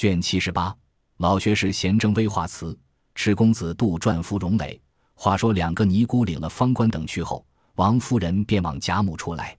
[0.00, 0.74] 卷七十八，
[1.18, 2.74] 老学士贤征威化词，
[3.14, 4.80] 赤公子杜撰夫荣磊。
[5.12, 9.54] 话说两个尼姑领了方官等去后，王夫人便往贾母处来，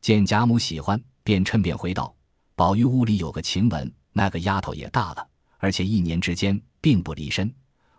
[0.00, 2.12] 见贾母喜欢，便趁便回道
[2.56, 5.24] ：“宝玉屋里有个晴雯，那个丫头也大了，
[5.58, 7.48] 而且一年之间并不离身。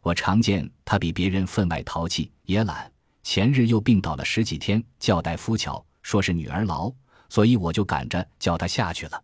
[0.01, 2.91] 我常见她比别人分外淘气也懒。
[3.23, 6.93] 前日又病倒了十几天，叫大夫瞧，说是女儿痨，
[7.29, 9.23] 所以我就赶着叫她下去了。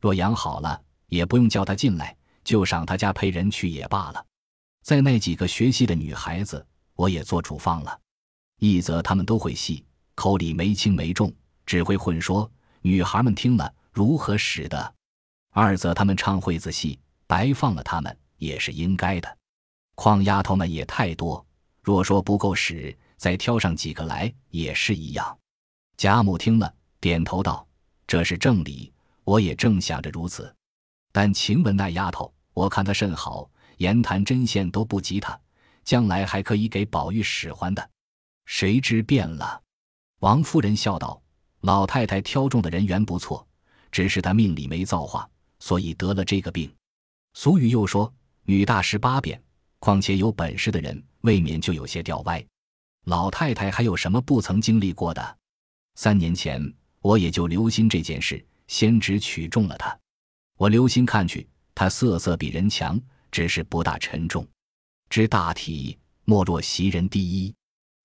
[0.00, 4.24] 若养好了。”也不用叫他进来，就上他家陪人去也罢了。
[4.82, 8.00] 在那几个学戏的女孩子，我也做主放了。
[8.58, 9.84] 一则他们都会戏，
[10.14, 11.32] 口里没轻没重，
[11.64, 12.50] 只会混说，
[12.82, 14.78] 女孩们听了如何使得；
[15.52, 19.36] 二则他们唱会子戏，白放了他们也是应该的。
[19.94, 21.44] 况丫头们也太多，
[21.82, 25.36] 若说不够使，再挑上几个来也是一样。
[25.96, 27.66] 贾母听了，点头道
[28.06, 28.92] ：“这是正理，
[29.24, 30.54] 我也正想着如此。”
[31.16, 35.40] 但晴雯那丫头，我看她甚好，言谈针线都不及她，
[35.82, 37.90] 将来还可以给宝玉使唤的。
[38.44, 39.62] 谁知变了？
[40.18, 41.18] 王夫人笑道
[41.64, 43.48] ：“老太太挑中的人缘不错，
[43.90, 45.26] 只是她命里没造化，
[45.58, 46.70] 所以得了这个病。”
[47.32, 48.12] 俗语又说
[48.44, 49.42] ：“女大十八变。”
[49.80, 52.44] 况且有本事的人，未免就有些掉歪。
[53.06, 55.38] 老太太还有什么不曾经历过的？
[55.94, 56.62] 三年前，
[57.00, 59.98] 我也就留心这件事，先只取中了她。
[60.58, 62.98] 我留心看去，他色色比人强，
[63.30, 64.46] 只是不大沉重。
[65.10, 67.54] 知大体，莫若袭人第一。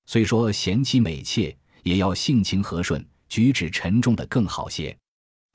[0.06, 4.96] 虽说贤妻美妾，也要性情和顺，举止沉重的更好些。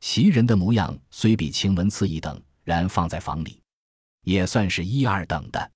[0.01, 3.61] 袭人的模样虽比晴雯次一等，然放在房里，
[4.23, 5.71] 也算是一二等的。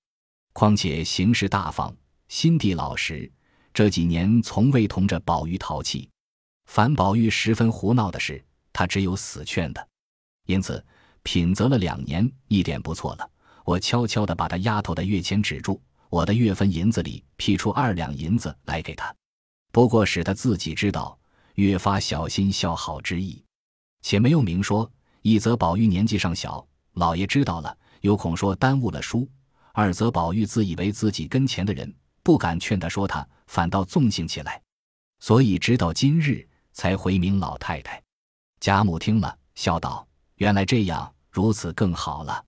[0.55, 1.95] 况且行事大方，
[2.29, 3.31] 心地老实，
[3.75, 6.09] 这几年从未同着宝玉淘气。
[6.65, 9.89] 凡宝玉十分胡闹的事，他只有死劝的。
[10.47, 10.83] 因此。
[11.23, 13.31] 品择了两年，一点不错了。
[13.65, 19.15] 我悄悄地把他丫头的月钱止住，我的月分银子里批出二两银子来给他，
[19.71, 21.19] 不过使他自己知道，
[21.55, 23.45] 越发小心孝好之意，
[24.03, 24.91] 且没有明说。
[25.23, 29.29] 一则宝玉年纪尚小，老爷知道了，有恐说耽误了书；
[29.75, 34.61] 二则宝玉自以为自己跟前的人，不敢劝他说他，反倒纵性起来，
[35.19, 38.03] 所以直到今日才回明老太太。
[38.61, 40.09] 贾母听了，笑道。
[40.41, 42.43] 原来这样，如此更好了。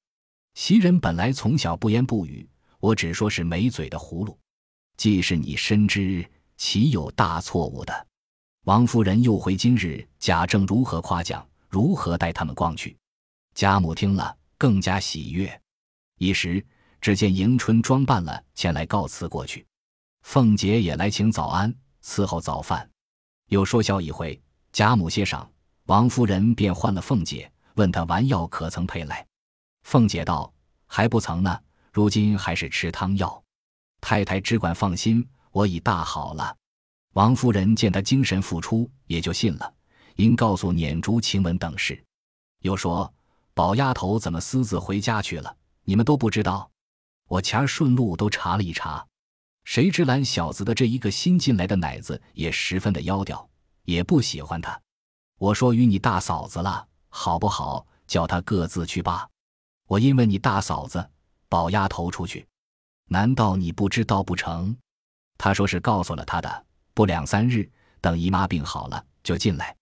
[0.54, 2.48] 袭人本来从小不言不语，
[2.80, 4.38] 我只说是没嘴的葫芦。
[4.96, 6.26] 既是你深知，
[6.56, 8.06] 岂有大错误的？
[8.64, 12.96] 王夫人又回今日贾政如何夸奖，如何带他们逛去。
[13.54, 15.60] 贾母听了更加喜悦。
[16.16, 16.64] 一时
[16.98, 19.66] 只见迎春装扮了前来告辞过去，
[20.22, 22.88] 凤姐也来请早安，伺候早饭，
[23.50, 24.40] 又说笑一回。
[24.72, 25.46] 贾母歇晌，
[25.84, 27.51] 王夫人便唤了凤姐。
[27.74, 29.26] 问他丸药可曾配来？
[29.82, 30.52] 凤姐道
[30.86, 31.58] ：“还不曾呢，
[31.92, 33.42] 如今还是吃汤药。
[34.00, 36.56] 太太只管放心，我已大好了。”
[37.14, 39.74] 王夫人见他精神复出，也就信了，
[40.16, 42.02] 因告诉撵竹、晴雯等事，
[42.60, 43.12] 又说
[43.54, 45.56] ：“宝丫头怎么私自回家去了？
[45.84, 46.70] 你们都不知道？
[47.28, 49.06] 我前儿顺路都查了一查，
[49.64, 53.48] 谁知懒小子的这一个新进来的奶子也十分的妖调，
[53.84, 54.80] 也不喜欢他。
[55.38, 57.86] 我说与你大嫂子了。”好不好？
[58.06, 59.28] 叫他各自去吧。
[59.86, 61.10] 我因为你大嫂子，
[61.48, 62.46] 宝丫头出去，
[63.08, 64.74] 难道你不知道不成？
[65.36, 66.66] 他说是告诉了他的。
[66.94, 67.70] 不两三日，
[68.00, 69.76] 等姨妈病好了就进来。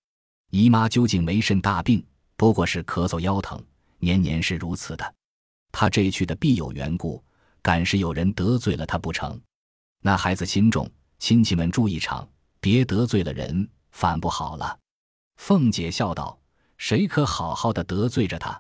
[0.51, 2.05] 姨妈究竟没甚大病，
[2.37, 3.65] 不过是咳嗽腰疼，
[3.99, 5.15] 年年是如此的。
[5.71, 7.23] 他这一去的必有缘故，
[7.63, 9.41] 敢是有人得罪了他不成？
[10.03, 10.91] 那孩子心重，
[11.21, 12.29] 亲戚们住一场，
[12.61, 14.79] 别得罪了人，反不好了。
[15.37, 16.40] 凤姐笑道。
[16.81, 18.59] 谁可好好的得罪着他？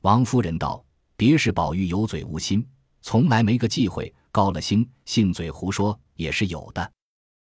[0.00, 0.84] 王夫人道
[1.16, 2.68] ：“别是宝玉有嘴无心，
[3.02, 6.92] 从来没个忌讳，高了兴，信嘴胡说也是有的。”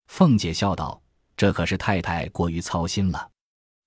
[0.10, 1.02] 凤姐笑道
[1.36, 3.32] ：“这可是太太过于操心了。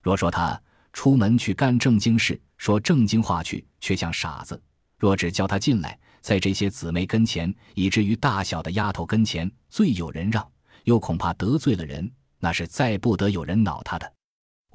[0.03, 4.57] 若说他出门去干正经事，说正经话去，却像傻子；
[4.99, 10.45] 若只叫他进来，在这些姊妹跟前，以至于大小的丫头跟前，最有人让，
[10.83, 14.11] 又恐怕得罪了人，那是再不得有人恼他的。”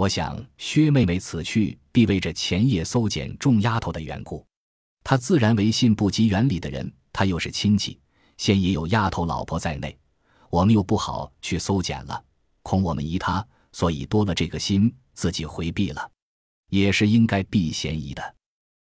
[0.00, 4.43] 我想薛妹妹此去必为这前夜搜检众丫头的缘故，
[5.05, 8.00] 她自然为信不及园里的人，她又是亲戚，
[8.38, 9.94] 现也有丫头老婆在内，
[10.49, 12.25] 我们又不好去搜检了，
[12.62, 16.11] 恐我们疑她，所以多了这个心，自己回避了，
[16.70, 18.35] 也是应该避嫌疑的。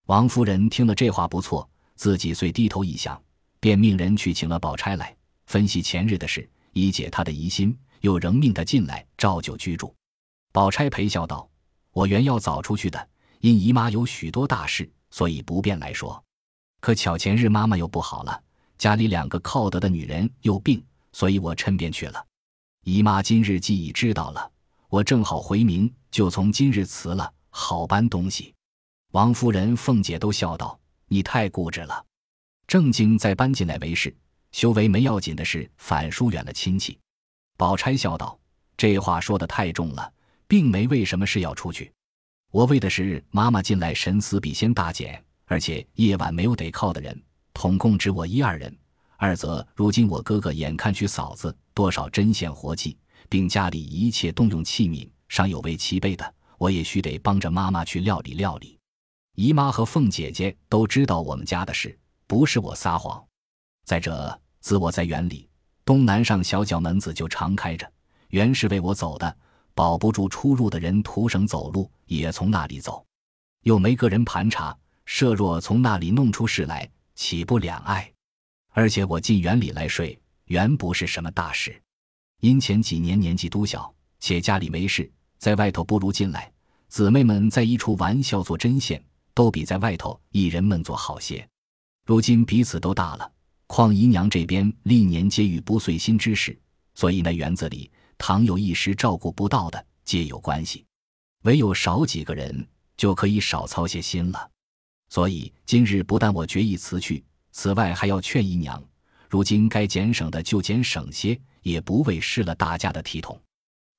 [0.08, 3.22] 王夫人听了这话不错，自己遂低头一想，
[3.60, 9.94] 便命人去请了宝钗来分析前日的事，以解她的疑心，又仍命她进来照旧居住。
[10.54, 11.50] 宝钗陪笑道
[11.94, 13.10] ：“我原要早出去的，
[13.40, 16.24] 因姨妈有许多大事，所以不便来说。
[16.80, 18.40] 可巧前日妈妈又不好了，
[18.78, 22.24] 家里两个靠得的女人又病，所以我趁便去了。
[22.84, 24.52] 姨妈今日既已知道了，
[24.90, 28.54] 我正好回明，就从今日辞了，好搬东西。
[29.14, 30.80] 王夫人、凤姐都笑道
[31.10, 32.06] ：“你太固执了，
[32.68, 34.16] 正经再搬进来为是，
[34.52, 37.00] 修为没要紧的事，反疏远了亲戚。”
[37.58, 38.40] 宝钗笑道
[38.78, 40.14] ：“这话说的太重了，
[40.54, 41.92] 并没为什么事要出去。
[42.52, 45.20] 我为的是妈妈进来，神思比先大减。”
[45.50, 47.20] 而且夜晚没有得靠的人，
[47.56, 48.72] 统共只我一二人。
[49.18, 52.96] 二则如今我哥哥眼看娶嫂子，多少针线活计，
[53.30, 58.78] 并家里一切动用器皿，尚有未齐备的，我也须得帮着妈妈去料理料理。
[59.34, 61.98] 姨妈和凤姐姐都知道我们家的事，
[62.28, 63.26] 不是我撒谎。
[63.86, 65.50] 再者，自我在园里，
[65.84, 67.92] 东南上小角门子就常开着，
[68.30, 69.36] 原是为我走的，
[69.74, 73.06] 保不住出入的人徒省走路，也从那里走，
[73.64, 74.76] 又没个人盘查。
[75.06, 78.10] 设若从那里弄出事来，岂不两碍？
[78.70, 81.78] 而且我进园里来睡，原不是什么大事。
[82.40, 86.52] 因前几年年纪都小，且家里没事，在外头不如进来。
[86.88, 89.04] 姊妹们在一处玩笑做针线，
[89.34, 91.46] 都比在外头一人闷做好些。
[92.06, 93.32] 如今彼此都大了，
[93.68, 96.58] 况姨娘这边历年皆遇不遂心之事，
[96.96, 97.92] 所以那园子里
[98.26, 100.86] 倘有一时照顾不到的，皆有关系。
[101.42, 102.66] 唯有少几个人，
[102.96, 104.50] 就可以少操些心了。
[105.10, 107.22] 所以今日不但我决意辞去，
[107.52, 108.82] 此外还要劝姨娘，
[109.30, 113.38] 如今该减省的就减省些，也不为失了大家的体统。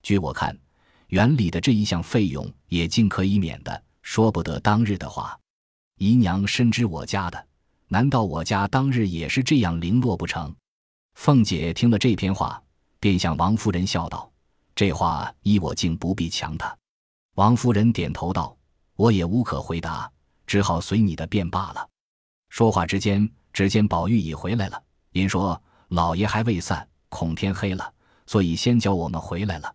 [0.02, 0.58] 据我看，
[1.08, 5.38] 园里的这一项费用也尽可以免的，说不得当日的话。
[5.98, 7.46] 姨娘深知我家的，
[7.88, 10.50] 难道我家当日也是这样零落不成？
[11.12, 12.63] 凤姐听了这篇话，
[13.04, 14.32] 便向王夫人笑道
[14.74, 16.74] ：“这话依我竟不必强他。”
[17.36, 18.56] 王夫人点头道
[18.96, 20.10] ：“我也无可回答。”
[20.48, 21.86] 只好随你的便罢了。
[22.48, 24.82] 说话之间，只见宝玉已回来了。
[25.10, 27.92] 因说老爷还未散，恐天黑了，
[28.24, 29.70] 所以先叫我们回来了。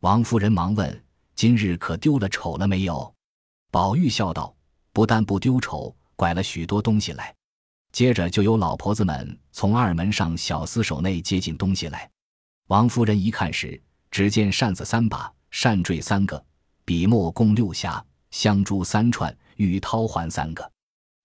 [0.00, 1.04] 王夫人忙问
[1.36, 3.14] ：“今日可丢了丑了没有？”
[3.70, 4.54] 宝玉笑道
[4.94, 7.34] ：“不但不丢丑，拐了许多东西来。”
[7.92, 12.10] 接着就有老婆子们从二门上小厮手内接进东西来。
[12.68, 13.80] 王夫人一看时，
[14.10, 16.44] 只见扇子三把，扇坠三个，
[16.84, 19.36] 笔墨共六匣，香珠三串。
[19.56, 20.72] 玉绦环三个，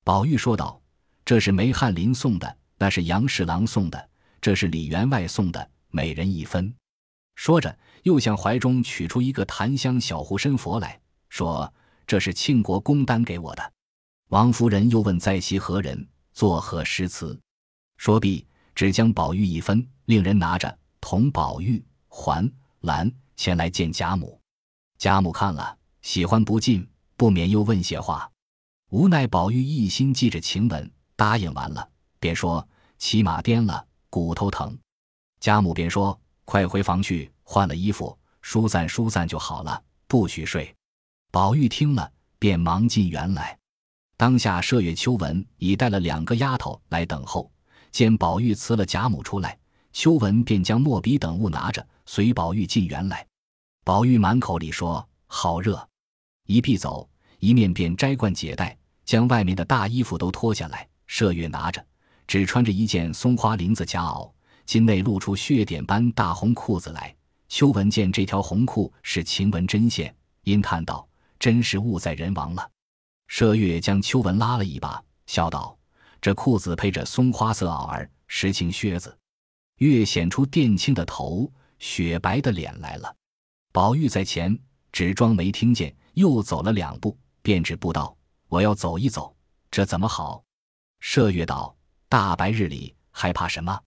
[0.04, 0.80] 宝玉说道
[1.26, 6.72] ：“这是梅翰林送的，那是杨侍郎送的，这是李员外送的，每人一分。”
[7.36, 11.00] 说着，又向怀中取出一个檀香小护身佛来
[11.30, 11.74] 说
[12.06, 13.74] ：“这是庆国公单给我的。”
[14.30, 17.40] 王夫人又问在席何人，作何诗词？
[17.96, 18.46] 说毕，
[18.76, 22.50] 只将宝玉一分，令人拿着同宝玉环
[22.82, 24.40] 兰前来见贾母。
[24.98, 26.88] 贾母看了，喜欢不尽。
[27.16, 28.32] 不免又问些话，
[28.92, 31.90] 无奈宝玉一心记着晴雯，答应完了，
[32.20, 32.64] 便说
[33.00, 34.78] 骑马颠了，骨头疼。
[35.40, 40.72] 贾母便说：“快回房去，换了衣服，疏散疏散就好了，不许睡。”
[41.34, 43.58] 宝玉听了，便忙进园来。
[44.16, 47.52] 当下麝月、秋纹已带了两个丫头来等候，
[47.92, 49.58] 见宝玉辞了贾母出来，
[49.98, 53.26] 秋文便将墨笔等物拿着，随宝玉进园来。
[53.84, 55.90] 宝玉满口里说：“好热。”
[56.46, 57.10] 一臂走，
[57.40, 60.88] 一面便摘冠解带，将外面的大衣服都脱下来。
[61.10, 61.84] 麝月拿着，
[62.28, 64.32] 只穿着一件松花绫子夹袄，
[64.68, 67.16] 襟内露出血点般大红裤子来。
[67.50, 72.70] 秋文见这条红裤是晴雯针线，因叹道：“真是物在人亡了。”
[73.34, 75.76] 麝月将秋文拉了一把，笑道
[76.22, 79.17] ：“这裤子配着松花色袄儿，实情靴子，
[79.78, 83.16] 越显出靛青的头，雪白的脸来了。”
[83.72, 84.58] 宝玉在前，
[84.92, 85.96] 只装没听见。
[86.14, 88.18] 又走了两步，便止步道
[88.50, 89.36] ：“我要走一走，
[89.70, 90.44] 这怎么好？”
[91.00, 91.78] 麝月道
[92.10, 93.80] ：“大白日里害怕什么？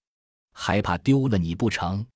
[0.52, 2.06] 害怕丢了你不成？”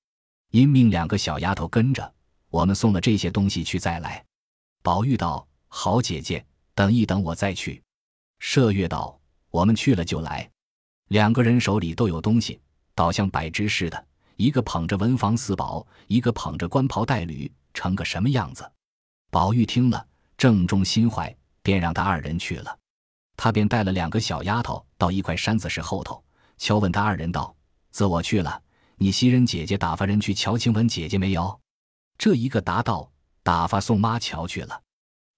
[0.53, 2.15] 因命两个小丫头跟着
[2.49, 4.25] 我们送了这些东西去再来。
[4.85, 7.83] 宝玉道：“好姐姐，等一等我再去。”
[8.41, 10.49] 麝月道：“我们去了就来。”
[11.11, 12.61] 两个人手里都有东西，
[12.95, 18.71] 倒像摆支似的，一个捧着文房四宝，一个捧着官袍带履，成个什么样子？
[19.31, 22.79] 宝玉听了，正中心怀，便让他二人去了。
[23.37, 26.23] 他便带了两个小丫头到一块山子石后头，
[26.57, 27.55] 敲问他二人道
[27.91, 28.63] ：“自我去了，
[28.97, 31.61] 你袭人姐姐打发人去瞧晴雯姐姐没有？”
[32.17, 33.11] 这一个答道
[33.43, 34.81] ：“打发宋妈瞧去了。”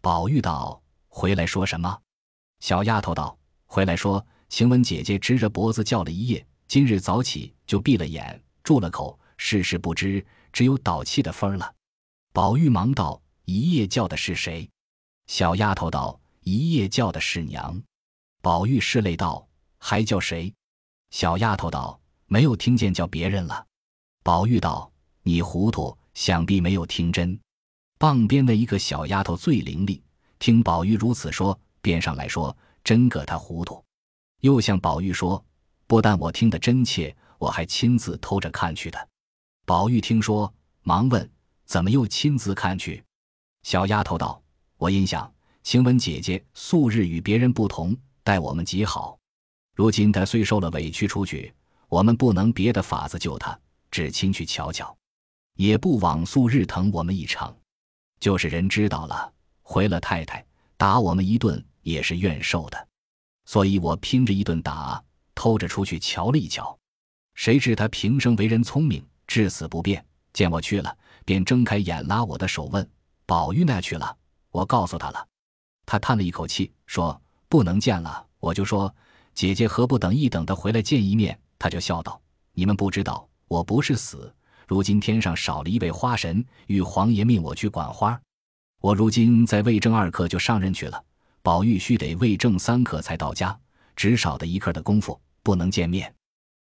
[0.03, 1.99] 宝玉道：“回来说什么？”
[2.61, 11.75] 小丫头道：“回来说晴雯姐姐直着脖子叫了一夜，今日早起就闭了眼，住了口，事事不知，只有倒气的分儿了。”
[12.33, 13.21] 宝玉忙道。
[13.49, 14.69] 一夜叫的是谁？
[15.29, 17.81] 小丫头道：“一夜叫的是娘。”
[18.43, 19.47] 宝玉拭泪道
[19.79, 20.53] ：“还叫谁？”
[21.11, 23.65] 小丫头道：“没有听见叫别人了。”
[24.25, 24.91] 宝玉道
[25.23, 27.39] ：“你糊涂，想必没有听真。”
[27.99, 30.03] 傍边的一个小丫头最伶俐，
[30.41, 33.81] 听宝玉如此说，便上来说：“真个他糊涂。”
[34.43, 35.43] 又向宝玉说
[35.87, 39.09] ：“不但我听得真切，我还亲自偷着看去的。”
[39.65, 40.53] 宝玉听说，
[40.83, 41.31] 忙问
[41.67, 43.03] ：“怎么又亲自看去？”
[43.63, 44.41] 小丫头道
[44.79, 49.19] ：“我因想，晴雯姐姐素日与别人不同，待我们极好。
[49.75, 51.53] 如今她虽受了委屈出去，
[51.89, 53.59] 我们不能别的法子救她，
[53.91, 54.97] 只亲去瞧瞧，
[55.55, 57.57] 也不枉素日疼我们一场。”
[58.19, 59.31] 就是人知道了，
[59.63, 60.45] 回了太太
[60.79, 62.89] 打我们一顿也是愿受的，
[63.45, 65.05] 所以我拼着一顿打，
[65.37, 66.77] 偷着出去瞧了一瞧。
[67.35, 70.05] 谁知他平生为人聪明，至死不变。
[70.33, 72.91] 见我去了，便睁开眼拉我的手问
[73.25, 74.17] ：“宝玉那去了？”
[74.51, 75.29] 我告诉他了。
[75.85, 78.93] 他叹了一口气，说：“不能见了。”我就说
[79.35, 82.21] ：“姐姐何不等一等的回来见一面？”他就笑道
[82.53, 84.35] ：“你们不知道，我不是死。”
[84.67, 88.21] 如今天上少了一位花神，玉皇爷命我去管花。
[88.81, 91.03] 我如今在魏正二刻就上任去了，
[91.41, 93.57] 宝玉须得魏正三刻才到家，
[93.95, 96.13] 只少的一刻的功夫，不能见面。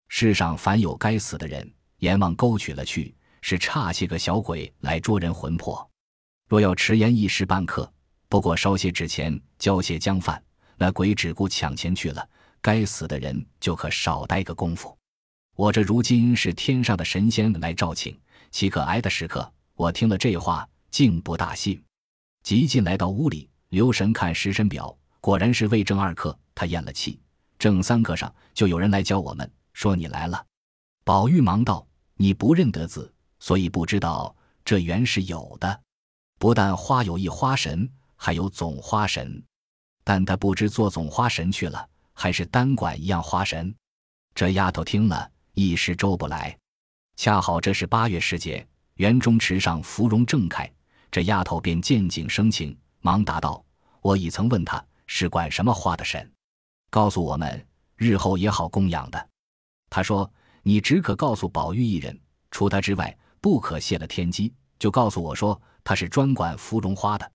[0.09, 5.89] 世上凡有该死的人，阎王勾取了去，是差些个小鬼来捉人魂魄。
[6.49, 7.89] 若要迟延一时半刻，
[8.29, 10.43] 不过烧些纸钱，交些江饭，
[10.77, 12.29] 那鬼只顾抢钱去了，
[12.61, 14.99] 该死的人就可少待个功夫。
[15.55, 18.19] 我这如今是天上的神仙来召请，
[18.51, 19.49] 岂可挨的时刻？
[19.77, 21.81] 我听了这话，竟不大信。
[22.43, 26.37] 急进来到屋里，留神看时辰表，果然是未正二刻。
[26.53, 27.21] 他咽了气，
[27.63, 30.45] 正三刻上就有人来教我们，说你来了。
[31.05, 31.87] 宝玉忙道
[32.19, 35.81] ：“你不认得字，所以不知道这原是有的。
[36.41, 39.41] 不但花有一花神，还有总花神，
[40.03, 43.73] 但他不知做总花神去了，还是单管一样花神。”
[44.35, 45.31] 这丫头听了。
[45.55, 46.59] 一时周不来，
[47.15, 50.69] 恰好这是八月时节，园中池上芙蓉正开，
[51.13, 53.65] 这丫头便见景生情，忙答道
[54.03, 56.29] ：“我已曾问他是管什么花的神，
[56.93, 59.29] 告诉我们日后也好供养的。
[59.89, 60.31] 他说
[60.63, 62.21] 你只可告诉宝玉一人，
[62.51, 64.53] 除他之外不可泄了天机。
[64.79, 67.33] 就告诉我说他是专管芙蓉花的。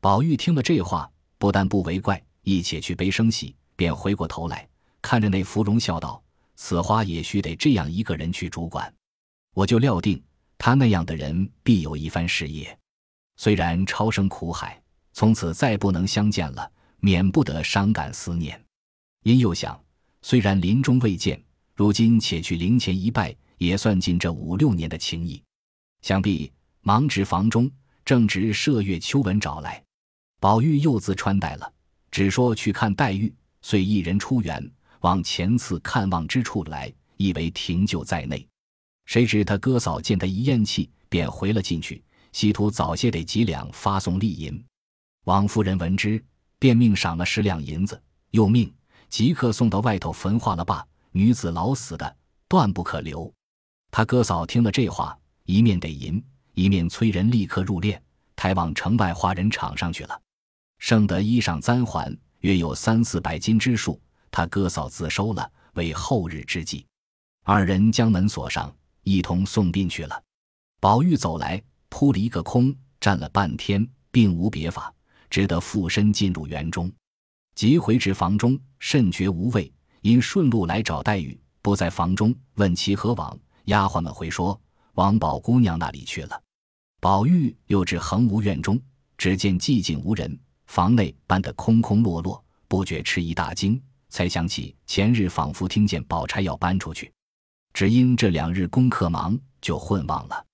[0.00, 4.66] 宝玉听了这话，不但不为怪，一且去悲生喜，便回过头来
[5.02, 6.22] 看着那芙蓉，笑道。
[6.56, 8.90] 此花也须得这样一个人去主管，
[9.52, 10.22] 我就料定
[10.56, 12.78] 他那样的人必有一番事业。
[13.36, 14.82] 虽然超生苦海，
[15.12, 18.63] 从此再不能相见了，免不得伤感思念。
[19.24, 19.82] 因又想，
[20.20, 21.42] 虽然临终未见，
[21.74, 25.42] 如今且去灵前一拜，也算尽这五六年的情谊。
[26.02, 26.52] 想必
[26.82, 27.70] 忙至房中，
[28.04, 29.82] 正值麝月秋纹找来，
[30.40, 31.72] 宝玉又自穿戴了，
[32.10, 34.70] 只说去看黛玉，遂一人出园。
[35.00, 38.46] 往前次看望之处来，以为停就在内。
[39.06, 42.02] 谁知他哥嫂见他一咽气，便回了进去，
[42.32, 44.62] 稀图早些得几两发送利银。
[45.24, 46.22] 王夫人闻之，
[46.58, 47.98] 便命赏了十两银子，
[48.30, 48.70] 又命
[49.08, 50.86] 即刻送到外头焚化了吧。
[51.12, 52.16] 女子老死的，
[52.48, 53.32] 断不可留。
[53.90, 56.20] 他哥嫂听了这话，一面得银，
[56.54, 57.96] 一面催人立刻入殓，
[58.34, 60.20] 抬往城外花人场上去了。
[60.78, 64.00] 剩得衣裳簪环，约有三四百斤之数。
[64.30, 66.84] 他哥嫂自收了，为后日之计。
[67.44, 70.20] 二人将门锁上，一同送殡去了。
[70.80, 74.92] 宝玉走来，扑了一个空，站了半天，并无别法，
[75.30, 76.92] 只得附身进入园中。
[77.54, 79.72] 即回至房中，甚觉无味，
[80.02, 83.34] 因顺路来找黛玉，不在房中，问其何往。
[83.64, 84.60] 丫鬟们回说，
[84.92, 86.38] 往宝姑娘那里去了。
[87.00, 88.78] 宝玉又至恒芜院中，
[89.16, 93.82] 只见寂静无人，房内搬得空空落落，不觉吃一大惊。
[94.10, 97.10] 才想起前日仿佛听见宝钗要搬出去，
[97.72, 100.44] 只因这两日功课忙，就混忘了。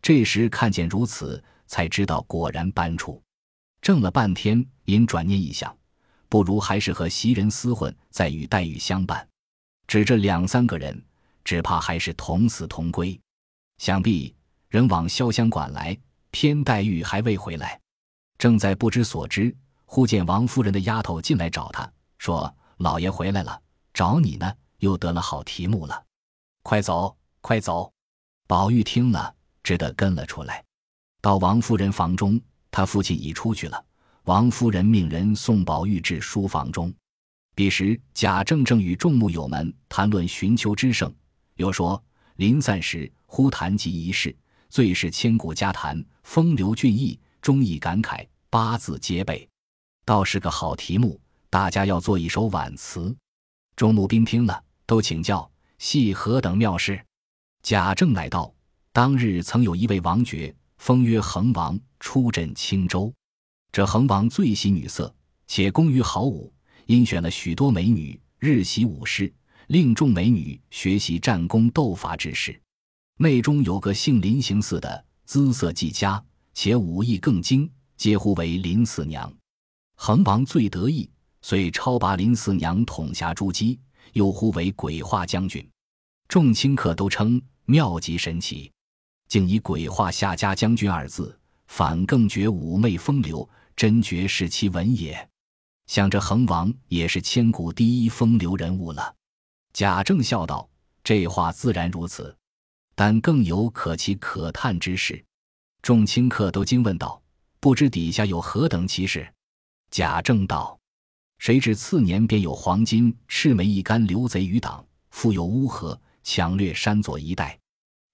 [0.00, 3.20] 这时看见如此，才知道果然搬出。
[3.82, 5.76] 怔了半天，因转念一想，
[6.32, 9.28] 不如还是和袭人厮混，再与黛玉相伴。
[9.86, 11.04] 只这两三个人，
[11.44, 13.20] 只怕还是同死同归。
[13.76, 14.34] 想必
[14.70, 15.94] 人往潇湘馆来，
[16.30, 17.78] 偏黛玉还未回来，
[18.38, 22.50] 正在不知所知，忽见王夫人的丫头进来找他，说。
[22.78, 23.60] 老爷回来了，
[23.92, 26.02] 找你呢，又得了好题目了，
[26.62, 27.92] 快走，快走！
[28.48, 30.64] 宝玉听了，只得跟了出来。
[31.20, 33.84] 到王夫人房中，他父亲已出去了。
[34.24, 36.92] 王夫人命人送宝玉至书房中。
[37.56, 41.12] 彼时贾政正与众目友们谈论寻秋之盛，
[41.56, 42.02] 又说
[42.36, 44.34] 临散时忽谈及一事，
[44.68, 49.46] 最是千古佳谈，风流俊逸，忠义感慨，八字皆备，
[50.04, 51.20] 倒是个好题目。
[51.50, 53.14] 大家要做一首挽词。
[53.74, 57.04] 众募兵听了，都请教系何等妙事。
[57.62, 58.54] 贾政乃道：
[58.92, 63.12] 当日曾有一位王爵，封曰恒王，出镇青州。
[63.72, 65.12] 这恒王最喜女色，
[65.46, 66.52] 且工于好武，
[66.84, 69.32] 因选了许多美女，日习武事，
[69.68, 72.60] 令众美女学习战功斗法之事。
[73.16, 79.32] 内中有个姓林行四的，姿色极佳，且武艺更精，皆呼为林四娘。
[79.94, 81.08] 恒王最得意，
[81.40, 83.80] 遂超拔林四娘统辖诸姬，
[84.12, 85.66] 又呼为鬼画将军。
[86.28, 88.70] 众卿客都称妙极神奇，
[89.28, 91.34] 竟以鬼画下家将军二字，
[91.68, 93.48] 反更觉妩媚风流。
[93.76, 95.28] 真觉是其文也，
[95.86, 99.14] 想着恒王也是千古第一风流人物了。
[99.72, 100.68] 贾政笑道
[101.02, 102.36] ：“这话自然如此，
[102.94, 105.24] 但更有可奇可叹之事。”
[105.82, 107.20] 众卿客都惊问道
[107.58, 109.26] ：“不知底下有何等奇事？”
[109.90, 110.78] 贾政道
[111.38, 117.58] ：“谁知次年便有黄金赤眉一干刘贼余党，复有乌合抢掠山左一带。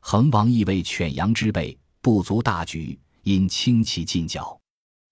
[0.01, 4.58] 恒王亦为犬羊之辈，不足大举，因轻骑进剿。”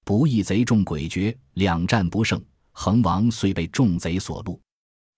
[0.06, 4.56] 不义贼众诡谲，两战不胜，恒王遂被众贼所戮。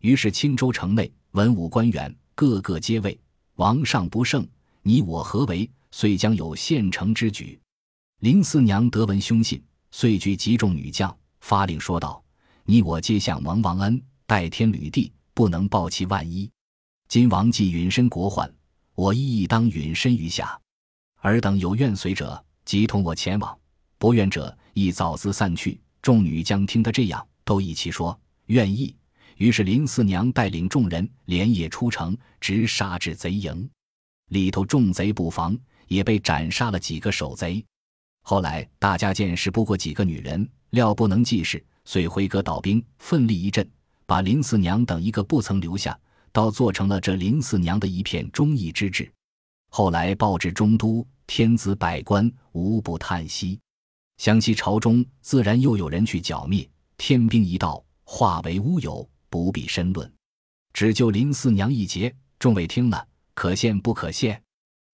[0.01, 3.21] 于是青州城内文武官员个个皆谓
[3.57, 4.49] 王上不胜，
[4.81, 5.71] 你我何为？
[5.91, 7.61] 遂将有献城之举。
[8.21, 12.25] 林四娘得闻凶信，遂聚集众女将，发令说道
[12.65, 16.51] ：“你我皆向蒙王恩，代天履地，不能报其万一。
[17.09, 18.51] 今王既允身国患，
[18.95, 20.59] 我亦亦当允身于下。
[21.21, 23.55] 尔等有愿随者，即同我前往；
[23.99, 28.95] 不愿者，”亦早自散去，众女将听他这样，都一起说愿意。
[29.37, 33.69] 于是林四娘带领众人连夜出城，直杀至贼营
[34.29, 34.65] 里头。
[34.65, 37.65] 众贼不防，也被斩杀了几个守贼。
[38.23, 43.69] 后来大家见识不过几个女人，料不能济事，遂挥戈倒兵，奋力一阵，
[44.07, 45.99] 把林四娘等一个不曾留下，
[46.31, 49.11] 倒做成了这林四娘的一片忠义之志。
[49.71, 53.59] 后来报至中都，天子百官无不叹息。
[54.19, 60.13] 想起朝中自然又有人去剿灭，天兵一到，化为乌有，不必深论。
[60.73, 64.39] 只就林四娘一劫，众位听了，可羡不可羡？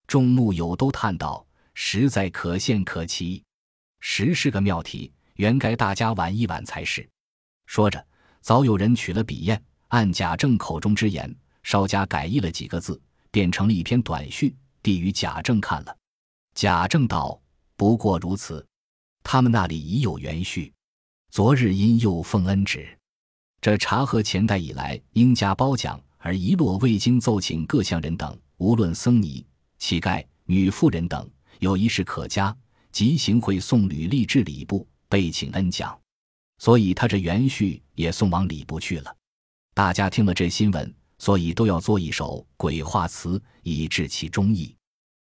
[0.07, 3.43] 众目友都叹道：“实在可羡可奇，
[4.01, 7.09] 实是个妙题，原该大家玩一玩才是。”
[7.65, 8.07] 说着，
[8.43, 15.97] 早有人取了笔砚，按贾政口中之言，稍加改译了几个字，变成了一篇短序，递与贾政看了。
[16.55, 17.41] 贾政道
[17.75, 18.65] ：“不过如此。”
[19.25, 20.73] 他们那里已有元序，
[21.31, 22.87] 昨日因又奉恩旨，
[23.61, 29.45] 这查核前代以来应加褒奖，而一落未经奏请各项人等，无论僧尼、
[29.79, 32.55] 乞丐、女妇人等，有一事可加，
[32.93, 35.99] 即行会送履历至礼部，备请恩奖。
[36.59, 39.17] 所以他这元序也送往礼部去了。
[39.75, 44.77] 大家听了这新闻，所以都要做一首鬼话词，以致其忠义。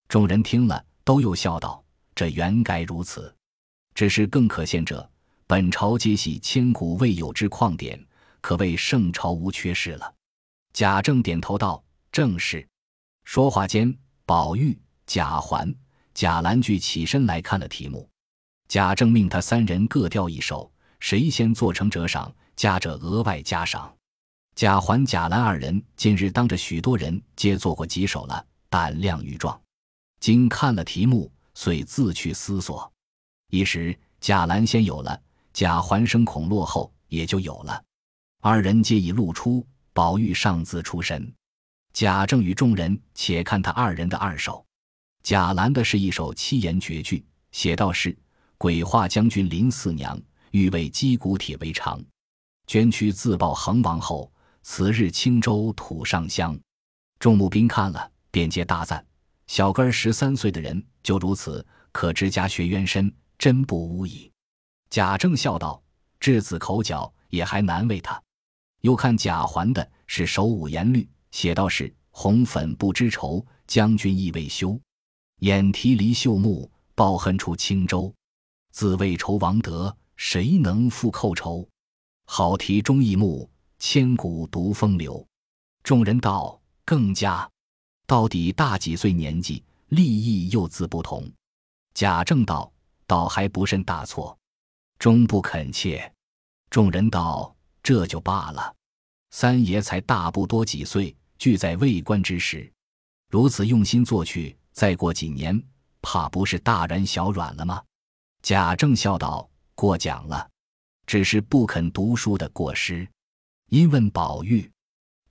[0.08, 1.84] 众人听了，都又笑道
[2.14, 3.32] ：“这原该如此。”
[3.98, 5.10] 只是更可羡者，
[5.48, 8.00] 本朝皆系千古未有之旷典，
[8.40, 10.14] 可谓圣朝无缺失了。
[10.72, 11.82] 贾政点头道
[12.12, 12.64] ：“正是。”
[13.26, 13.92] 说话间，
[14.24, 15.74] 宝玉、贾环、
[16.14, 18.08] 贾兰俱起身来看了题目。
[18.68, 23.92] 贾政命他三人各调一首，谁先做成折赏，加者额外加赏。
[24.54, 29.60] 贾环、贾兰二人近日当着许多人皆做过几首了，胆量愈壮。
[30.20, 32.88] 今看了题目，遂自去思索。
[33.50, 35.18] 一时，贾兰先有了，
[35.54, 37.82] 贾环生恐落后，也就有了。
[38.42, 41.32] 二人皆已露出，宝玉尚自出神。
[41.94, 44.64] 贾政与众人且看他二人的二首。
[45.22, 48.16] 贾兰的是一首七言绝句，写道是
[48.58, 51.98] ：“鬼画将军林四娘，欲为击鼓铁为长。
[52.66, 54.30] 捐躯自报恒王后，
[54.62, 56.58] 此日青州土上香。”
[57.18, 59.02] 众目兵看了，便皆大赞。
[59.46, 63.10] 小根儿十三岁的人就如此，可知家学渊深。
[63.38, 64.30] 真不无矣。
[64.90, 65.80] 贾政笑道
[66.18, 68.20] ：“稚子口角也还难为他。”
[68.82, 74.78] 又看贾环的是手舞言律，写道是：“红粉不知愁，将军意未休。
[75.40, 78.12] 眼提离秀木，抱恨出青州。
[78.72, 81.68] 自为仇王德，谁能复寇仇？
[82.26, 83.48] 好题忠义目，
[83.78, 85.24] 千古独风流。”
[85.84, 87.48] 众人道：“更加。
[88.06, 91.30] 到底大几岁年纪，立意又自不同。”
[91.94, 92.72] 贾政道。
[93.08, 94.38] 倒还不甚大错，
[94.98, 96.12] 终不肯切。
[96.68, 98.76] 众人道：“这就罢了。
[99.30, 102.70] 三爷才大不多几岁，俱在未官之时，
[103.30, 105.60] 如此用心做去，再过几年，
[106.02, 107.82] 怕不是大然小软了吗？”
[108.42, 110.46] 贾政笑道：“过奖了。
[111.06, 113.08] 只是不肯读书的过失。
[113.70, 114.70] 因问宝玉，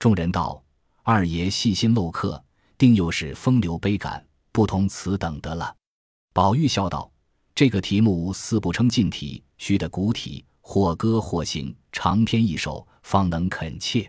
[0.00, 0.60] 众人道
[1.04, 2.44] ：“二爷细心漏客，
[2.76, 5.76] 定又是风流悲感，不同此等得了。”
[6.34, 7.08] 宝玉笑道
[7.58, 14.08] ：“这个题目似不称近体，须得古体，或歌或行，长篇一首，方能恳切。”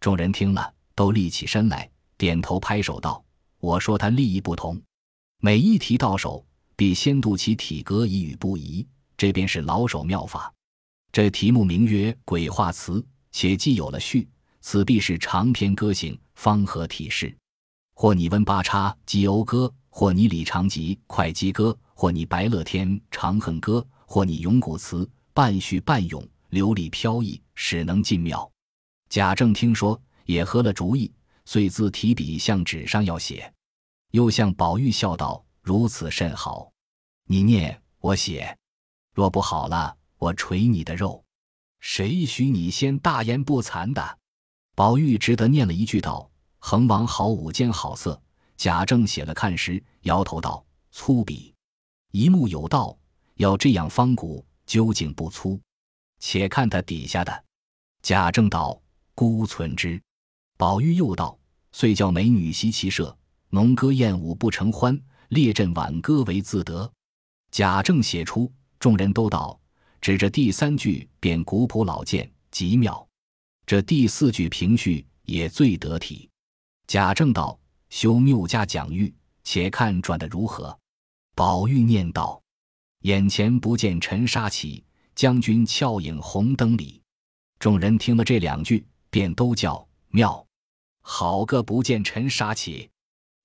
[0.00, 3.22] 众人听了，都立起身来，点头拍手道
[3.60, 4.80] ：“我说他立意不同，
[5.42, 6.42] 每一题到手，
[6.76, 8.86] 必先度其体格，以与不疑。
[9.18, 10.50] 这便是老手妙法。
[11.12, 12.92] 这题目名曰《鬼话词》，
[13.30, 14.26] 且既有了序，
[14.62, 17.36] 此必是长篇歌行，方合体式。
[17.94, 28.48] 或你温八叉击讴歌，或你李长吉快击歌，或你白乐天长恨歌，或你咏古词，半叙半咏，流里飘逸，使能尽妙。”
[29.10, 31.12] 贾政听说，也合了主意，
[31.44, 33.52] 遂自提笔向纸上要写，
[34.12, 36.70] 又向宝玉笑道：“如此甚好，
[37.24, 38.56] 你念我写，
[39.12, 41.24] 若不好了，我捶你的肉。
[41.80, 44.18] 谁许你先大言不惭的？”
[44.76, 46.30] 宝玉只得念了一句道
[46.60, 48.22] ：“横王好舞间好色。”
[48.56, 51.52] 贾政写了看时，摇头道：“粗鄙。”
[52.10, 52.96] 一目有道，
[53.34, 55.60] 要这样方古，究竟不粗。
[56.18, 57.44] 且看他底下的。
[58.02, 58.80] 贾政道。
[59.14, 60.00] 孤存之，
[60.56, 61.36] 宝玉又道
[61.72, 63.18] ：“遂叫美女习其射，
[63.48, 64.96] 农歌艳舞不成欢，
[65.30, 66.88] 列阵挽歌为自得。”
[67.50, 69.58] 贾政写出，众人都道
[70.00, 73.04] ：“指着第三句便古朴老健，极妙。
[73.66, 76.30] 这第四句平叙也最得体。”
[76.86, 77.58] 贾政道
[77.90, 80.77] ：“修谬家讲谕，且看转的如何。”
[81.38, 82.42] 宝玉念道
[83.06, 87.00] ：“眼前不见尘沙起，将军俏影红灯里。”
[87.60, 88.84] 众人听了这两句。
[89.08, 90.44] 便都叫妙，
[91.00, 92.90] 好个不见尘沙起，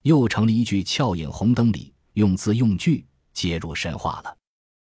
[0.02, 4.38] 又成了一句俏影红灯里，用字用句皆入神话了。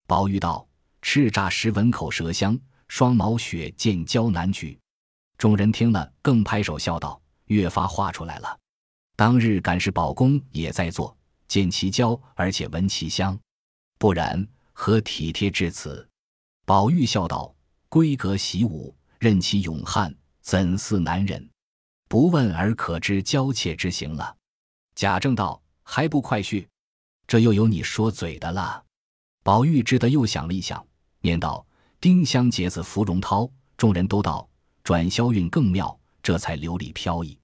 [0.06, 0.68] 宝玉道
[1.00, 4.78] ：“叱咤时闻口舌香，双毛雪见娇难举。”
[5.38, 8.58] 众人听了，更拍手笑道：“越发画出来了。”
[9.16, 11.15] 当日赶是宝公也在做，
[11.48, 13.38] 见其娇，而且闻其香，
[13.98, 16.08] 不然何体贴至此？
[16.64, 17.54] 宝玉笑道
[17.88, 21.50] ：“闺阁习武，任其勇悍。”怎似男人？
[22.08, 24.36] 不问而可知娇怯之行了。
[24.94, 26.68] 贾政道：“还不快去？
[27.26, 28.84] 这又有你说嘴的了。”
[29.42, 30.86] 宝玉只得又想了一想，
[31.20, 31.66] 念道
[32.00, 34.48] ：“丁香结子芙蓉绦。”众人都道
[34.84, 37.36] ：“转消韵更妙，这才流里飘逸。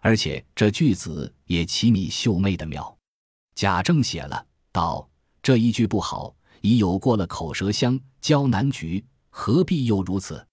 [0.00, 2.96] 而且这句子也奇米秀媚的妙。”
[3.58, 5.10] 贾政写了道
[5.42, 10.46] ：“这一句不好，已有过了口舌香，娇难举，何必又如此？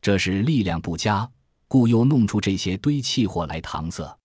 [0.00, 1.28] 这是力量不佳。”
[1.66, 4.16] 故又弄出这些堆气货来搪塞。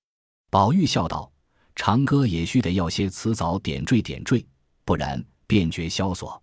[0.52, 1.32] 宝玉笑道
[1.76, 4.46] ：“长歌也须得要些词藻点缀点缀，
[4.86, 6.40] 不然便觉萧索。”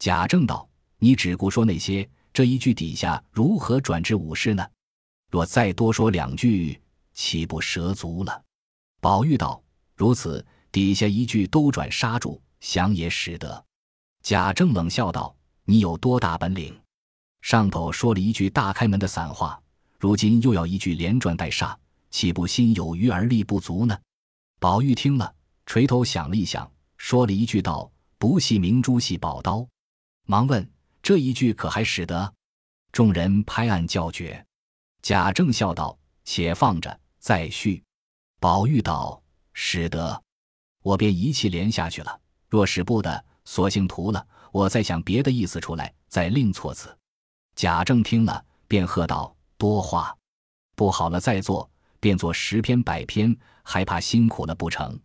[0.00, 4.66] 贾政道：“你只顾说那些，这一句底下如何转至武士呢？
[5.30, 6.80] 若再多说两句，
[7.12, 8.42] 岂不蛇足了？”
[9.02, 9.62] 宝玉道
[9.94, 13.64] ：“如此，底下一句兜转杀住，想也使得。”
[14.22, 16.78] 贾政冷笑道：“你有多大本领？
[17.40, 19.60] 上头说了一句大开门的散话。”
[20.00, 21.76] 如今又要一句连转带杀，
[22.08, 23.98] 岂不心有余而力不足呢？
[24.60, 25.34] 宝玉听了，
[25.66, 29.66] 垂头想了一想，说了一句道：“不系明珠系宝刀。”
[30.26, 30.70] 忙问
[31.02, 32.32] ：“这一句可还使得？”
[32.92, 34.46] 众人拍案叫绝。
[35.02, 37.82] 贾政笑道：“且放着，再续。”
[38.38, 39.20] 宝玉道
[39.52, 40.22] ：“使得，
[40.82, 42.20] 我便一气连下去了。
[42.48, 44.26] 若使不得，索性涂了。
[44.50, 46.96] 我再想别的意思出来，再另措辞。”
[47.54, 49.34] 贾政听了，便喝道。
[49.56, 50.16] 多话，
[50.76, 54.96] 不好了，再做便做十篇百篇，还怕辛苦了不成？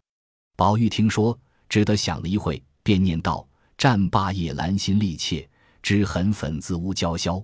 [0.55, 5.49] 宝玉听说，只得想了一会，便念道：“战罢夜兰心力切，
[5.81, 7.43] 脂痕粉自污娇绡。”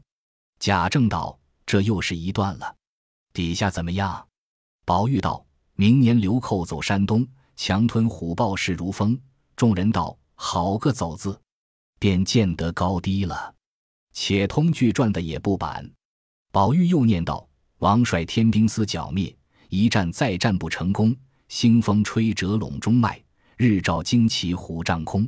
[0.62, 2.76] 贾政道：“这又是一段了，
[3.34, 4.28] 底下怎么样？”
[4.86, 7.28] 宝玉道：“明年流寇走山东，
[7.62, 9.20] 强吞虎豹势如风。”
[9.58, 11.38] 众人道：“好个走字，
[12.00, 13.54] 便见得高低了。
[14.14, 15.92] 且通句转的也不板。”
[16.54, 17.46] 宝玉又念道
[17.80, 19.36] ：“王率天兵司剿灭，
[19.68, 21.14] 一战再战不成功。
[21.50, 23.22] 腥风吹折陇中脉，
[23.58, 25.28] 日照旌旗虎帐空。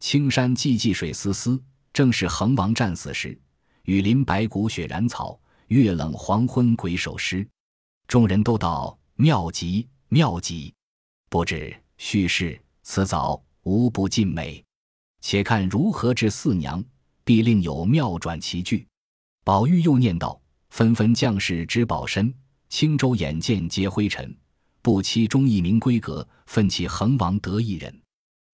[0.00, 3.38] 青山寂寂水丝丝，正是横王战死时。
[3.82, 7.46] 雨林白骨雪染草，月冷黄昏鬼手尸。”
[8.08, 10.72] 众人都道：“妙极妙极！
[11.28, 14.64] 不知叙事辞藻无不尽美。
[15.20, 16.82] 且看如何至四娘，
[17.24, 18.86] 必另有妙转奇句。”
[19.44, 20.40] 宝玉又念道。
[20.70, 22.32] 纷纷将士知宝身，
[22.68, 24.36] 青州眼见皆灰尘。
[24.82, 28.02] 不期中一名闺阁，奋起横王得一人。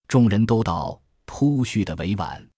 [0.06, 2.48] 众人都道突叙的委婉。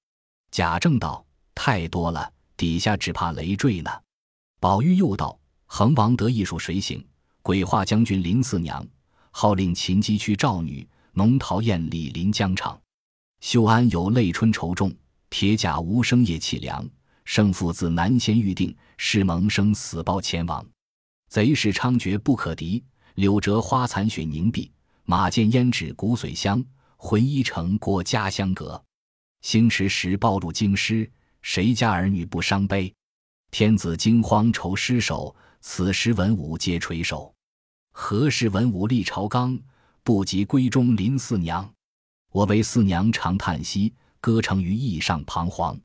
[0.50, 1.24] 贾政道
[1.54, 3.90] ：“太多了，底下只怕累赘呢。
[4.60, 7.02] 宝玉又道：“恒王得艺术谁醒，
[7.40, 8.86] 鬼画将军林四娘，
[9.38, 12.80] 号令秦姬去赵女，农陶宴李林疆场。
[13.42, 14.90] 秀安有泪春愁重，
[15.28, 16.88] 铁甲无声夜凄凉。
[17.26, 20.66] 胜负自南仙预定，誓蒙生死报前王。
[21.28, 22.82] 贼势猖獗不可敌，
[23.16, 24.72] 柳折花残雪凝碧，
[25.04, 26.64] 马见胭脂骨髓香，
[26.96, 28.82] 浑衣城过家乡阁。
[29.42, 31.06] 星驰时暴入京师，
[31.42, 32.90] 谁家儿女不伤悲？
[33.50, 37.35] 天子惊慌愁失守，此时文武皆垂首。
[37.98, 39.58] 何时文武立朝纲？
[40.02, 41.68] 不及闺中林四娘。
[42.30, 45.80] 我为四娘长叹息，歌成于意上彷徨。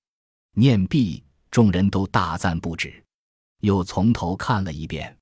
[0.53, 3.01] 念毕，众人都大赞不止。
[3.61, 5.17] 又从头看了一遍。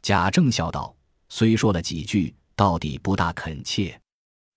[0.00, 0.94] 贾政笑道
[1.28, 4.00] ：“虽说了几句，到底不大恳切。”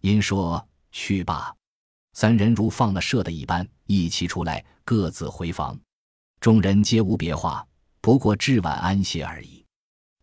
[0.02, 0.64] 因说
[0.94, 1.52] ：“去吧。”
[2.14, 5.78] 三人如放了射的一般，一齐出来，各自回房。
[6.40, 7.68] 众人皆无别话，
[8.02, 9.66] 不过置晚安歇而已。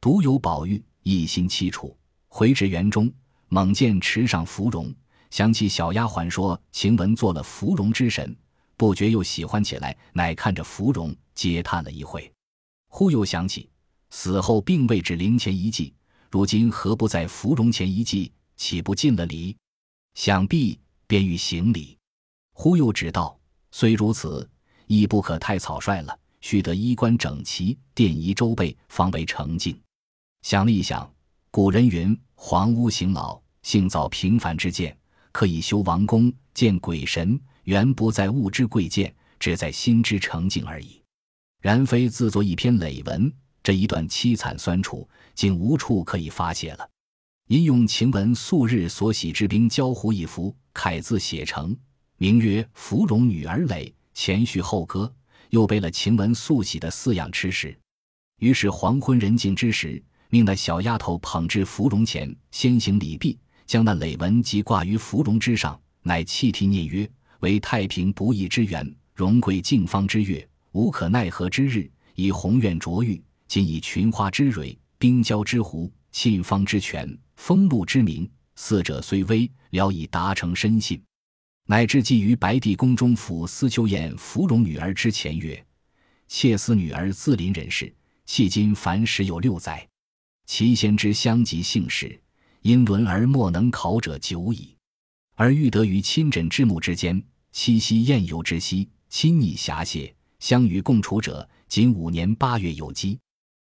[0.00, 1.96] 独有宝玉一心凄楚，
[2.28, 3.10] 回至园中，
[3.48, 4.94] 猛见池上芙蓉，
[5.30, 8.36] 想起小丫鬟说晴雯做了芙蓉之神，
[8.76, 12.30] 不觉又喜欢起来，乃看着芙蓉，嗟叹了一回。
[12.88, 13.70] 忽又想起
[14.10, 15.94] 死后并未至灵前一祭，
[16.30, 18.30] 如今何不在芙蓉前一祭？
[18.56, 19.56] 岂不尽了礼？
[20.14, 20.78] 想必。
[21.06, 21.96] 便欲行礼，
[22.52, 23.40] 忽又指道
[23.72, 24.46] ：“虽如此，
[24.86, 29.74] 亦不可太草率了，须得衣冠整齐，奠仪周备，方为成敬。”
[30.48, 31.06] 想了一想，
[31.50, 34.96] 古人云：“黄屋行老，幸造平凡之见，
[35.30, 37.38] 可以修王宫，见鬼神。
[37.64, 41.02] 原不在物之贵贱，只在心之澄净而已。
[41.60, 43.30] 然非自作一篇累文，
[43.62, 46.90] 这一段凄惨酸楚，竟无处可以发泄了。”
[47.48, 50.56] 因用晴雯素日所喜之冰交湖一幅。
[50.72, 51.76] 楷字写成，
[52.16, 53.84] 名曰《芙蓉女儿诔》，
[54.14, 55.14] 前序后歌，
[55.50, 57.78] 又备了晴雯素喜的四样吃食。
[58.38, 67.10] 于是黄昏人静之时，命那小丫头捧至芙蓉前，先行礼毕，将那累文即挂于芙蓉之上，乃泣涕念曰
[67.40, 81.00] ：“为太平不义之源，荣贵敬方之月，无可奈何之日，以宏愿卓玉，今以群花之蕊，冰娇之湖，沁芳之泉，风露之名。”四者虽微，聊以达成深信，
[81.66, 85.64] 乃至寄于白帝宫中府司秋宴芙蓉女儿之前曰
[86.26, 87.94] ：“妾思女儿自临人世，
[88.26, 89.87] 迄今凡时有六载，
[90.48, 92.18] 其先之相及姓氏，
[92.62, 94.74] 因伦而莫能考者久矣。
[95.34, 103.18] 而欲得于亲枕之目之间，七夕宴游之夕，亲昵遐谢，相与共处者，仅五年八月有基。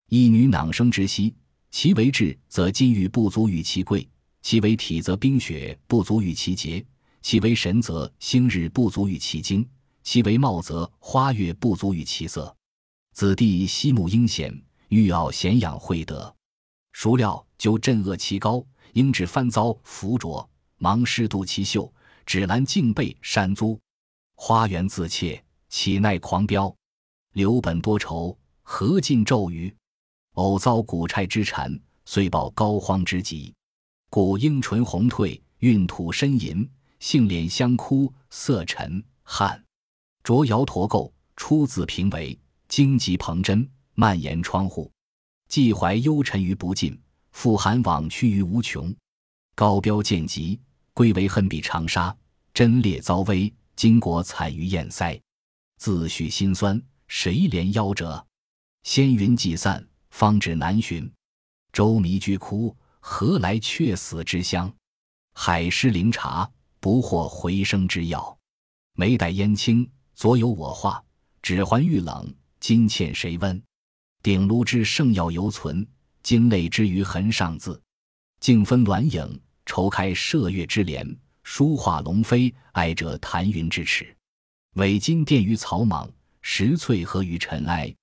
[0.07, 1.35] 一女囊生之夕，
[1.69, 4.07] 其为质，则金玉不足与其贵。”
[4.41, 6.81] 其为体，则冰雪不足与其节；
[7.21, 9.61] 其为神，则星日不足与其精；
[10.01, 12.55] 其为貌，则花月不足与其色。
[13.13, 16.33] 子弟惜慕英贤，欲傲贤养惠德。
[16.91, 20.47] 孰料就震恶其高，应指翻遭浮浊，
[20.77, 21.91] 忙施度其秀，
[22.25, 23.79] 芷兰竟被山租。
[24.35, 26.73] 花园自怯，岂奈狂飙？
[27.33, 29.73] 留本多愁，何尽骤雨？
[30.33, 33.53] 偶遭古差之缠，遂报膏肓之疾。
[34.09, 36.67] 故樱唇红褪，韵吐呻吟，
[36.99, 39.63] 杏脸香枯，色沉汗。
[40.23, 44.91] 着摇驼垢，出自平为荆棘蓬针，蔓延窗户。
[45.49, 46.97] 寄怀忧沉于不尽，
[47.31, 48.95] 复含往屈于无穷。
[49.55, 50.57] 高标见极，
[50.93, 52.15] 归为恨比长沙。
[52.53, 55.19] 贞烈遭危，经国惨于堰塞。
[55.77, 58.25] 自诩心酸，谁怜夭折？
[58.83, 61.11] 仙云既散，方知难寻。
[61.73, 62.73] 舟迷居枯。
[63.01, 64.71] 何来却死之香？
[65.33, 66.47] 海湿灵茶，
[66.81, 68.37] 不获回生之药。
[68.93, 71.01] 眉黛烟青，昨有我画；
[71.41, 73.63] 指环玉冷，今欠谁温？
[74.21, 75.87] 鼎炉之圣药犹存，
[76.23, 77.81] 金泪之余痕尚自。
[78.41, 81.07] 静分鸾影，愁开射月之帘；
[81.43, 84.13] 书画龙飞，哀者弹云之尺。
[84.75, 87.93] 伪金殿于草莽，石翠合于尘埃。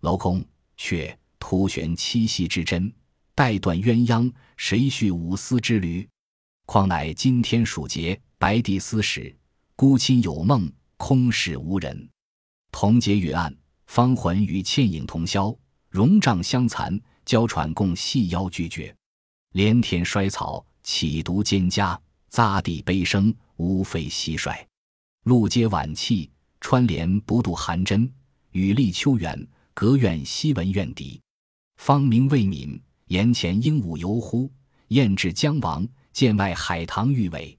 [0.00, 0.42] 镂空
[0.76, 2.90] 却突悬七夕之针。
[3.34, 6.08] 待断鸳鸯，谁续五丝之缕？
[6.64, 9.34] 况乃今天暑节，白帝思时，
[9.76, 12.08] 孤亲有梦，空室无人。
[12.72, 13.54] 同结月暗，
[13.88, 15.52] 芳魂与倩影同销，
[15.88, 18.94] 荣帐相残，娇喘共细腰俱绝。
[19.52, 21.98] 连天衰草，岂独蒹葭？
[22.30, 24.54] 匝地悲声，无非蟋蟀。
[25.24, 28.08] 路阶晚气，穿帘不度寒针。
[28.52, 31.18] 雨立秋远，隔院西闻怨笛。
[31.78, 32.78] 芳名未泯。
[33.06, 34.52] 檐前鹦鹉游乎？
[34.88, 37.56] 雁至江王，剑外海棠欲萎。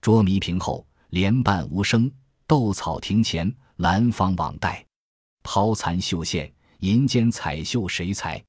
[0.00, 2.08] 捉迷屏后，莲瓣无声。
[2.46, 4.86] 斗草庭前，兰芳往带。
[5.44, 8.42] 抛残绣线，银间彩绣谁裁？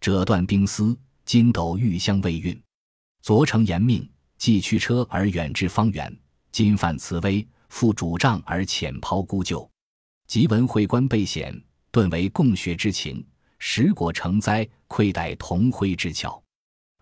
[0.00, 2.60] 折断冰丝，金斗玉香未熨。
[3.22, 6.14] 昨承严命，寄驱车而远至方圆。
[6.50, 9.66] 今犯慈威，负主杖而浅抛孤旧。
[10.26, 11.58] 即闻会官被险，
[11.90, 13.24] 顿为共学之情。
[13.58, 16.42] 实果成灾，愧待同辉之巧。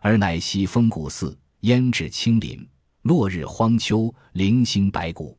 [0.01, 2.69] 而乃西风古寺，烟至青林。
[3.03, 5.37] 落日荒丘，零星白骨。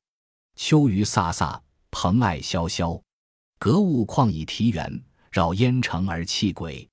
[0.56, 1.60] 秋雨飒飒，
[1.92, 3.00] 蓬艾萧萧。
[3.62, 6.90] 格物旷以题园，绕烟城而泣鬼。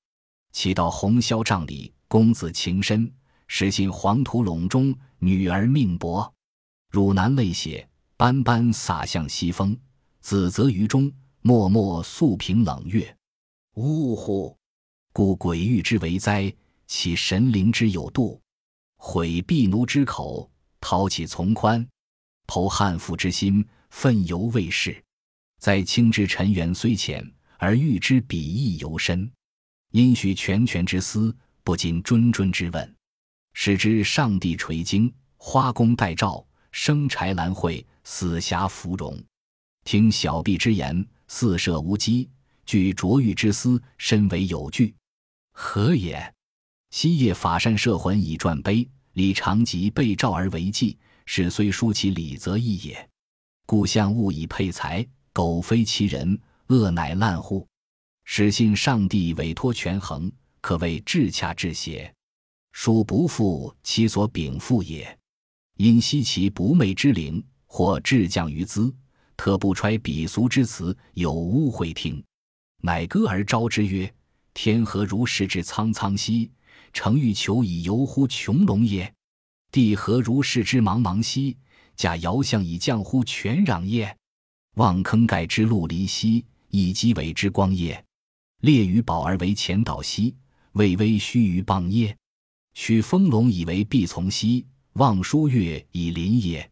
[0.53, 3.11] 其道红绡帐里，公子情深；
[3.47, 6.31] 实信黄土陇中，女儿命薄。
[6.91, 9.75] 汝南泪血，斑斑洒向西风。
[10.21, 13.17] 子则于中，默默诉平冷月。
[13.77, 14.55] 呜呼！
[15.15, 16.55] 故鬼域之为灾，
[16.87, 18.39] 岂神灵之有度？
[18.99, 20.51] 毁婢奴之口，
[20.83, 21.89] 掏起从宽，
[22.47, 25.03] 剖汉妇之心，愤犹未逝。
[25.59, 27.25] 在清之尘缘虽浅，
[27.59, 29.31] 而欲之彼意尤深。
[29.91, 32.95] 因许拳拳之思，不禁谆谆之问。
[33.55, 39.21] 使之上帝垂经，花宫待诏，生柴兰蕙，死霞芙蓉。
[39.85, 42.29] 听小婢之言，四舍无稽。
[42.65, 44.95] 据卓玉之思，深为有据。
[45.53, 46.35] 何也？
[46.91, 53.09] 昔夜法善摄魂以传碑，李长吉被召而为祭，是虽书其礼则义也。
[53.67, 55.07] 故相物以配才，
[55.39, 57.65] 苟非其人，恶乃滥乎？
[58.25, 62.13] 始信上帝委托权衡，可谓至洽至邪。
[62.73, 65.17] 殊不负其所禀赋也。
[65.77, 68.93] 因惜其不昧之灵，或至降于兹，
[69.37, 72.21] 特不揣鄙俗之词，有污秽听。
[72.83, 74.13] 乃歌而招之曰
[74.55, 76.51] ：“天何如是之苍苍兮？
[76.93, 79.15] 诚欲求以游乎穹隆也？
[79.71, 81.57] 地何如是之茫茫兮？
[81.95, 84.17] 假遥相以降乎泉壤也？
[84.79, 88.05] 望坑盖之陆离兮，以积尾之光耶？
[88.61, 90.37] 列于宝而为前导兮，
[90.75, 92.17] 巍巍虚于傍耶？
[92.75, 96.71] 取风龙以为必从兮，望舒月以临也？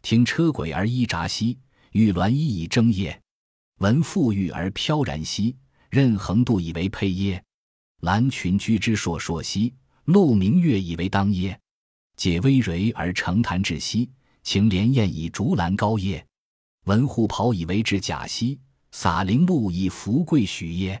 [0.00, 1.58] 听车轨而依札兮，
[1.90, 3.20] 玉鸾衣以争也？”
[3.80, 5.54] 闻馥郁而飘然兮，
[5.90, 7.44] 任横渡以为佩耶？
[8.00, 9.74] 兰群居之硕硕兮，
[10.06, 11.60] 露明月以为当耶？
[12.16, 14.10] 解微蕤而成潭至兮，
[14.42, 16.26] 擎莲燕以竹篮高耶？
[16.84, 18.58] 文护袍以为至甲兮，
[18.90, 21.00] 洒绫露以福贵许耶？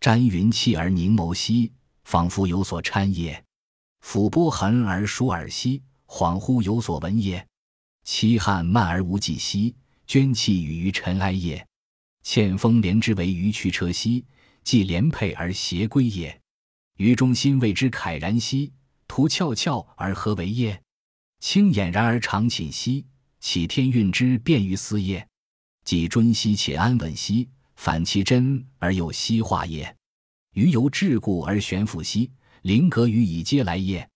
[0.00, 1.70] 沾云气而凝眸兮，
[2.04, 3.44] 仿佛有所参耶？
[4.04, 7.46] 抚波痕而舒耳兮，恍惚有所闻耶？
[8.04, 9.76] 凄汉漫而无际兮，
[10.08, 11.68] 捐弃与于尘埃耶？
[12.24, 14.24] 欠风连之为鱼驱车兮，
[14.64, 16.40] 既连佩而偕归也。
[16.96, 18.72] 于中心谓之慨然兮，
[19.06, 20.82] 徒翘翘而何为耶？
[21.38, 23.06] 清俨然而长寝兮，
[23.42, 25.28] 岂天运之便于斯也？
[25.84, 29.94] 既尊兮且安稳兮，反其真而有兮化也？
[30.54, 32.30] 余由桎梏而悬浮兮，
[32.62, 34.08] 临格于以皆来也？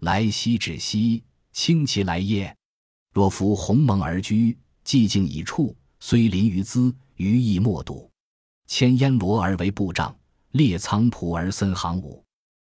[0.00, 2.54] 来兮止兮，轻其来也？
[3.14, 6.94] 若夫鸿蒙而居，寂静以处，虽临于兹。
[7.16, 8.10] 余亦莫睹，
[8.66, 10.14] 牵烟罗而为布帐，
[10.50, 12.22] 列苍蒲而森行伍。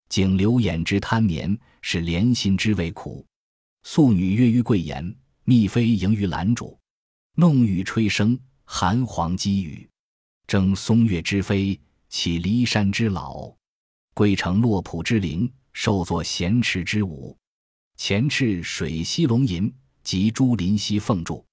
[0.07, 3.25] 景流眼之贪眠，是怜心之味苦。
[3.81, 5.15] 素女跃于桂岩，
[5.45, 6.77] 宓妃迎于兰渚。
[7.35, 9.89] 弄玉吹笙，寒黄积雨。
[10.47, 11.79] 争松月之飞，
[12.09, 13.53] 起骊山之老。
[14.13, 17.37] 归程洛浦之灵，受作咸池之舞。
[17.97, 21.45] 前翅水溪龙吟，及珠林溪凤柱。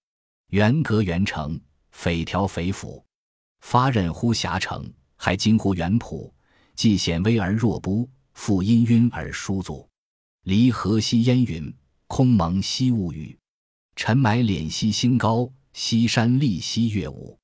[0.49, 1.61] 元阁元城。
[1.95, 3.05] 匪条匪府，
[3.61, 6.35] 发任乎峡城，还惊乎元浦。
[6.75, 9.87] 既显微而若不，复氤氲而疏阻。
[10.45, 11.71] 离河西烟云，
[12.07, 13.39] 空蒙西雾雨。
[13.95, 17.39] 尘霾敛兮星高，西山立兮月舞。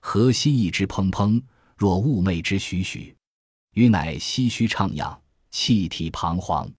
[0.00, 1.42] 河兮意之怦怦，
[1.76, 3.14] 若雾寐之徐徐。
[3.74, 6.72] 余乃唏嘘怅仰，气体彷徨。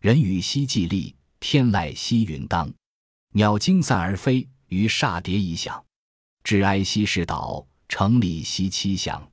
[0.00, 2.72] 人语兮寂立，天籁兮云当。
[3.32, 5.84] 鸟惊散而飞，鱼煞蝶已响。
[6.44, 9.30] 至哀兮是岛，城里兮凄响，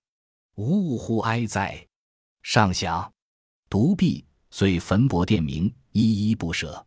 [0.55, 1.85] 呜呼哀哉！
[2.41, 3.11] 上想，
[3.69, 6.85] 独臂遂焚帛殿名，依依不舍。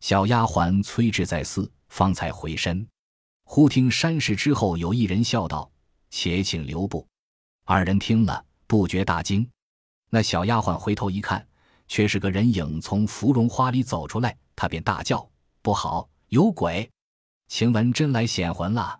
[0.00, 2.84] 小丫鬟催至在寺，方才回身。
[3.44, 5.70] 忽听山石之后有一人笑道
[6.10, 7.06] ：“且请留步。”
[7.66, 9.46] 二人听了，不觉大惊。
[10.08, 11.46] 那小丫鬟回头一看，
[11.86, 15.28] 却是个人影从芙蓉花里走出来，她便大叫
[15.62, 16.90] ：“不好，有鬼！
[17.48, 18.98] 晴雯真来显魂了。”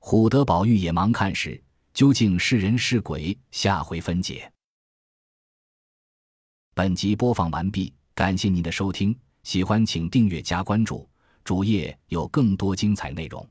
[0.00, 1.62] 虎德宝玉也忙看时，
[1.94, 3.38] 究竟是人是鬼？
[3.50, 4.50] 下回分解。
[6.74, 11.08] 本集播放完毕，感谢您的收听，喜欢请订阅加关注，
[11.44, 13.46] 主页有更多精彩内容。